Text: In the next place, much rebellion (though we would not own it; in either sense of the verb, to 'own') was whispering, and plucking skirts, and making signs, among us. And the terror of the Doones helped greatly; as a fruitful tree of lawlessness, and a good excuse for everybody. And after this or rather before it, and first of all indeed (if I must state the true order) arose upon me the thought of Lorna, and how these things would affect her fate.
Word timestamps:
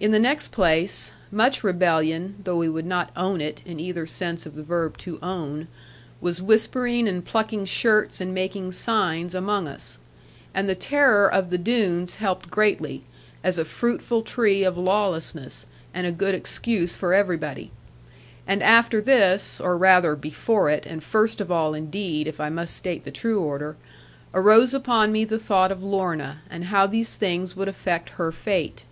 In 0.00 0.12
the 0.12 0.18
next 0.18 0.48
place, 0.50 1.10
much 1.30 1.62
rebellion 1.62 2.36
(though 2.44 2.56
we 2.56 2.70
would 2.70 2.86
not 2.86 3.10
own 3.14 3.42
it; 3.42 3.60
in 3.66 3.78
either 3.78 4.06
sense 4.06 4.46
of 4.46 4.54
the 4.54 4.62
verb, 4.62 4.96
to 4.96 5.18
'own') 5.20 5.68
was 6.22 6.40
whispering, 6.40 7.06
and 7.06 7.22
plucking 7.22 7.66
skirts, 7.66 8.18
and 8.18 8.32
making 8.32 8.72
signs, 8.72 9.34
among 9.34 9.68
us. 9.68 9.98
And 10.54 10.66
the 10.70 10.74
terror 10.74 11.30
of 11.30 11.50
the 11.50 11.58
Doones 11.58 12.14
helped 12.14 12.50
greatly; 12.50 13.02
as 13.44 13.58
a 13.58 13.66
fruitful 13.66 14.22
tree 14.22 14.64
of 14.64 14.78
lawlessness, 14.78 15.66
and 15.92 16.06
a 16.06 16.12
good 16.12 16.34
excuse 16.34 16.96
for 16.96 17.12
everybody. 17.12 17.70
And 18.46 18.62
after 18.62 19.02
this 19.02 19.60
or 19.60 19.76
rather 19.76 20.16
before 20.16 20.70
it, 20.70 20.86
and 20.86 21.04
first 21.04 21.42
of 21.42 21.52
all 21.52 21.74
indeed 21.74 22.26
(if 22.26 22.40
I 22.40 22.48
must 22.48 22.74
state 22.74 23.04
the 23.04 23.10
true 23.10 23.40
order) 23.42 23.76
arose 24.32 24.72
upon 24.72 25.12
me 25.12 25.26
the 25.26 25.38
thought 25.38 25.70
of 25.70 25.82
Lorna, 25.84 26.38
and 26.48 26.64
how 26.64 26.86
these 26.86 27.16
things 27.16 27.54
would 27.54 27.68
affect 27.68 28.08
her 28.16 28.32
fate. 28.32 28.86